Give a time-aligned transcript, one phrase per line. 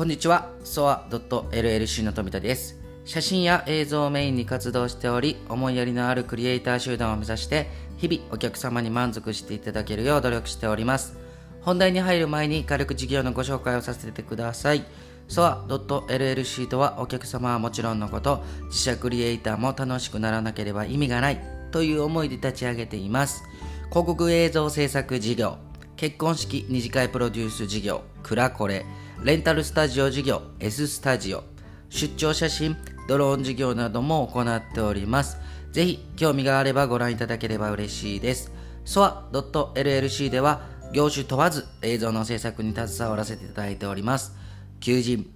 [0.00, 2.80] こんにちは、ソア .llc の富田です。
[3.04, 7.68] 写真や映像をメインに活動しており、思いやりのあるクリエイター集団を目指して、
[7.98, 11.18] 日々お客様に満足していただけるよう努力しております。
[11.60, 14.86] 本題に入る前に軽く事業のご紹介をさせてください。
[15.28, 23.42] ソア .llc とはお客様はもちろんのこと、自社クリエイターも楽しくならなければ意味がないという思いで立ち上げています。
[23.90, 25.58] 広告映像制作事業、
[25.96, 28.86] 結婚式二次会プロデュース事業、クラコレ、
[29.22, 31.44] レンタルスタジオ事業、S スタジオ、
[31.90, 32.74] 出張写真、
[33.06, 35.36] ドローン事業なども行っております。
[35.72, 38.50] ぜひ、興味があればご覧いただければ嬉しいです。
[38.86, 40.62] soa.llc では、
[40.94, 44.34] 業種問わず映像の制作に携わらせていただいております。
[44.80, 45.30] 求人、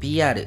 [0.00, 0.46] PR、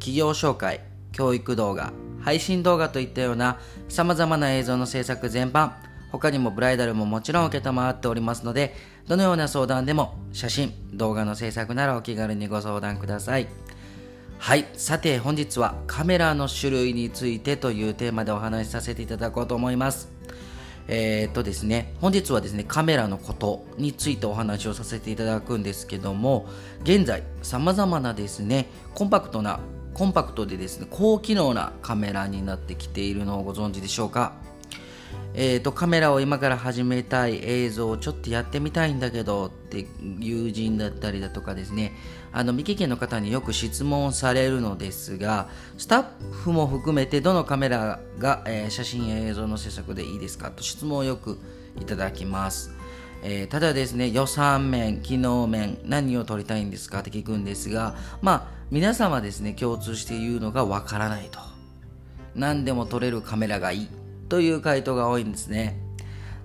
[0.00, 0.80] 企業紹介、
[1.12, 5.70] 教育動画、配信動画といったような様々な映像の制作全般、
[6.12, 8.76] 他にもブライダルももちろん受けたまっておりますので、
[9.08, 13.48] どのような相談でも写真、動画の制作ならお気軽にご相談ください。
[14.38, 20.10] はい、さて本日はカメラの種類についてというテーマでお話しさせていただこうと思います。
[20.88, 26.48] えー、っとですね、本日はですね、カメラのことについてお話をさせていただくんですけども、
[26.82, 28.66] 現在、様々なですね、
[28.96, 29.60] コンパクトな、
[29.94, 34.32] コンパクトでですね、高機能なカメラになってきているのをご存知でしょうか？
[35.34, 39.86] えーと、カメラを今から始めたい映像をちょっとやってみたいんだけどって
[40.18, 41.92] 友人だったりだとかですね。
[42.32, 51.38] あの未経験の方によく質問されるのですがスタッフも含めてどのカメラが、えー、写真や映像の制作でいいですかと質問をよく
[51.78, 52.74] いただきます、
[53.22, 61.38] えー、ただですね予算面機能面何を撮りたいんですかって聞くんですがまあ皆様ですね共通して言うのがわからないと。
[62.34, 63.88] 何でも撮れるカメラがいい。
[64.32, 65.76] という回答が多いんですね。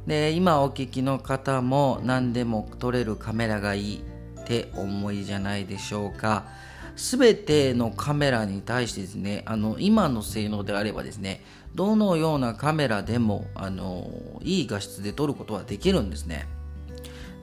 [0.07, 4.03] で、今お聞きの方も何でも撮れるカメラがいい
[4.41, 6.47] って思いじゃないでしょうか。
[6.97, 14.11] すべてのカメラに対してですね、あの、今の性能であればですね、どのようなカメラでも、あの、
[14.42, 16.45] いい画質で撮ることはできるんですね。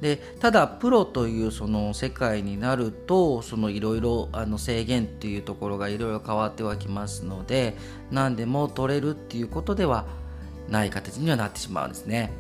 [0.03, 4.29] でただプロというその世界になるとそのいろいろ
[4.59, 7.75] 制限っていうところがいろいろ変わってはきますので
[8.11, 10.05] 何でも撮れるっていうことでは
[10.69, 12.33] ない形にはなってしまうんですね。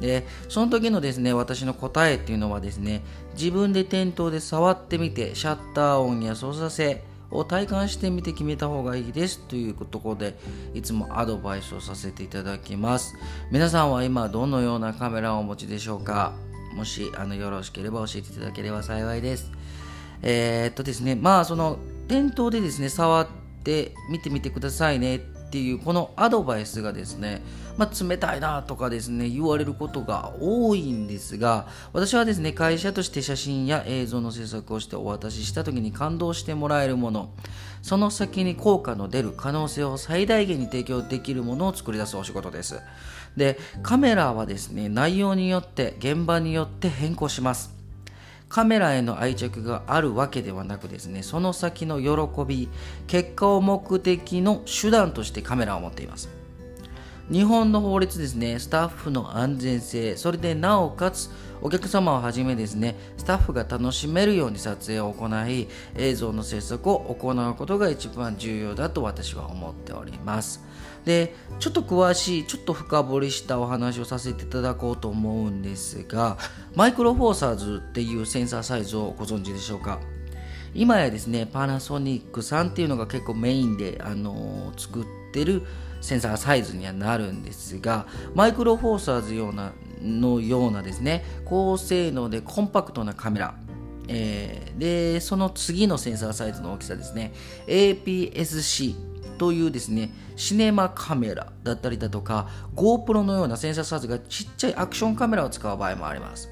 [0.00, 3.02] でその時のですね私の答えっていうのはですね
[3.34, 10.36] 自分で店頭で触ってみてシャッター音や操作性を体感してみて決めた方がいいですというところで
[10.74, 13.14] いつもアドバイスをさせていただきます。
[13.50, 16.34] 皆さんは今どのようなカメラをお持ちでしょうか？
[16.74, 19.52] もしあのよろしければ教えていただければ幸いです。
[20.22, 21.78] えー、っとですねまあその
[22.08, 23.26] 店頭でですね触っ
[23.62, 25.20] て見てみてくださいね
[25.52, 27.42] っていうこのアドバイスがですね、
[27.76, 37.34] まあ、冷たいなとかですね言われることが多いんですが私はですね会社として写真や映像の制作をしてお渡しした時に感動してもらえるもの
[37.82, 42.80] その先に効果の出る可能性を最大限に提供できるものを作り出すお仕事です。
[43.36, 47.81] でカメラはですね内容によって現場によって変更します。
[48.52, 52.68] カメラへの愛着があるわけではなくですねその先の喜び
[53.06, 56.28] 結果を目的の手段としてカメラを持っています。
[57.30, 61.30] 日本の法律ですねスタッフの安全性それでなおかつ
[61.62, 70.62] お客様をはじめですねスタッフが楽しめるように撮影を行い映像の制作を行うことが一番重要だと私は思っております。
[71.04, 76.38] でちょっと詳しいちょっと深掘りしたお話をさせていただこうと思うんですが
[76.74, 80.00] マイクロフォーサーズっていうセンサーサイズをご存知でしょうか？
[80.74, 85.62] 今やですねパナソニックさんっていうのが結構メインで、あのー、作ってる
[86.00, 93.54] センサーサイズにはなるんですがマイクロフォーサーズようなのようなですね高性能でコンパクトなカメラ。
[94.08, 97.32] えー、でその次のセンサーサイズの大きさですね
[97.68, 99.11] APS-C
[99.42, 106.48] というですねシネマカメラだったりだとか GoPro のようなセンサーサイズがちっちゃいアクションカメラを使う場合もあります。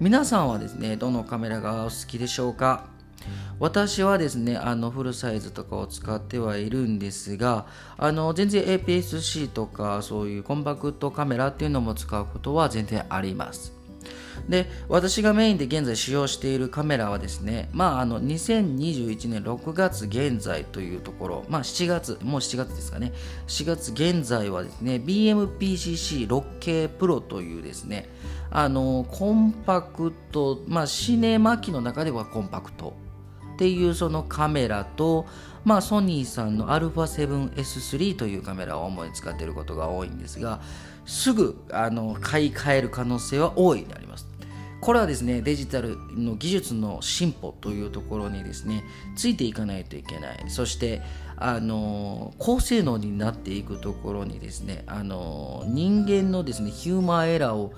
[0.00, 2.86] 皆さんはですねどのカメラがお好きでしょうか？
[3.60, 7.66] 私はですねあのフルサイズとかを使ってはいるんですが
[7.96, 13.72] あの全然 APS-C とかそういうコンパクトカメラっていうのも使うことは全然あります。
[14.48, 23.12] で私がメインで現在使用しているカメラはですね、まあ、あの2021年6月現在というところ、まあ、7月もう7月ですかね。
[23.46, 28.08] 4月現在はですね BMPCC6K Pro というですね
[28.50, 32.94] あのコンパクト、まあ、シネマ機の中ではコンパクト
[33.54, 35.26] っていうそのカメラと、
[35.64, 40.60] まあ、ソニーさんの α7S3 というカメラを主に使っていることが多いんですが
[41.06, 44.26] すぐあの買い替える可能性は大いにあります。
[44.80, 48.84] これはですねデジタルの技術の進歩というところにですね
[49.16, 50.44] ついていかないといけない。
[50.48, 51.00] そして
[51.36, 57.72] あの高性能になっていくところにですねあの人間のですねヒューマンエラーを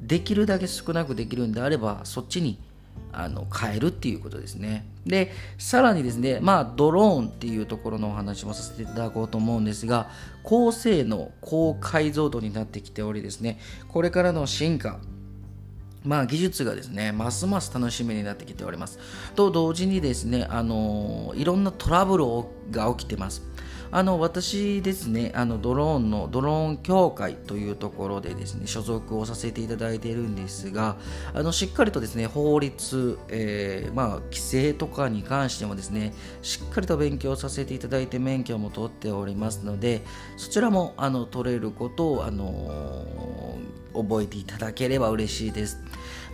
[0.00, 2.58] できるだけ少なくできるんであればそっちに
[3.12, 4.86] あの変えるっていうことですね。
[5.06, 10.08] で、さらにですね、まあ、ドローンっていうところのお話もさせていただこうと思うんですが、
[10.42, 14.98] 高性能、高解像度になってきておりですね、これからの進化、
[16.04, 18.98] まあ、技術がですね、ますます楽しみになってきております。
[19.34, 22.24] と同時にですね、あのいろんなトラブル
[22.70, 23.42] が起きてます。
[23.92, 30.96] あの私ですねあのドローンのドローン協会というところでですね所属をさせていただいているんですが
[31.34, 40.02] あのしっかりとですね法律、えー、まあ、規制とかに関してもですねしっかりと勉強させていただいて免許も取っておりますので
[40.38, 43.58] そちらもあの取れることを、あの、
[43.94, 45.78] 覚えていただければ嬉しいです。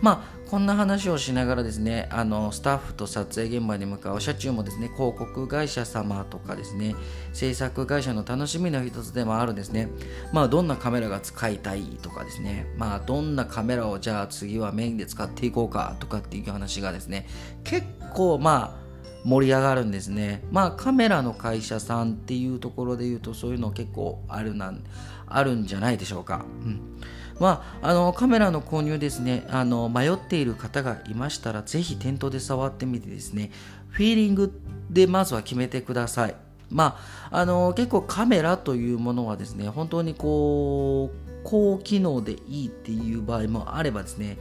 [0.01, 6.95] まあこんな話をしながらですねあのスタッフと撮影現場に向かう車中もですね広告会社様とかですね
[7.33, 9.89] 制作会社の楽しみの一つでもあるんですね
[10.33, 17.27] まあどんなカメラが使いたいとかですねまあどんなカメラをじゃあ次はメインで使っていこうかとかっていう話がですね
[17.63, 18.89] 結構まあ
[19.23, 20.41] 盛り上がるんですね。
[20.49, 24.81] まあカメラの会社さんっていうところで言うとそういうの結構あるなん
[25.27, 26.45] あるんじゃないでしょうか。
[26.63, 27.01] うん
[27.39, 33.51] まあ、あのカメラの購入ですねあの迷っている方がいましたらぜひ店頭で触ってみてですね
[33.89, 36.35] フィーリングでまずは決めてください。
[36.69, 36.99] ま
[37.31, 44.37] あ、あの結構カメラというものはですね本当にこう高機能でいいっていう場合もあればですね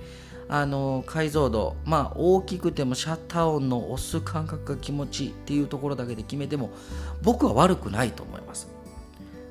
[0.49, 6.71] あの解像度、まあ、大きくてもシャッター音の押す感覚が気持ちいいっていうところだけで決めても
[7.23, 8.78] 僕は悪くないと思います。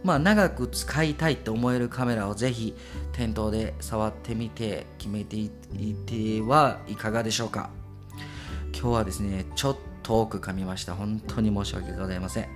[0.07, 2.73] まあ、長く使いたいと思えるカメラをぜひ
[3.11, 7.69] 店頭で触ってみて決めていてはいかがでしょうか。
[8.71, 10.95] 今日はですねちょっと多く噛みました。
[10.95, 12.47] 本当に申し訳ございません。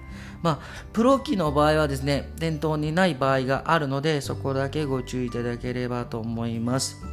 [0.41, 0.59] まあ
[0.93, 7.03] プロ機の場合はですね店頭にない場合があるのでそこだけご注意いただければと思います。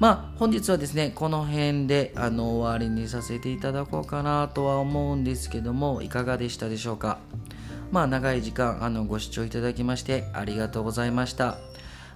[0.00, 7.20] まあ本日はですねこの辺であの終わりにさせていただこうかなとは思うんですけどもいかがでしたでしょうか。
[7.90, 11.58] まあ、長い時間あのご視聴いただきましてありがとうございました。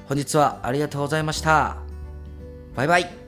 [0.08, 1.76] 本日はありがとうございました。
[2.76, 3.23] バイバイ。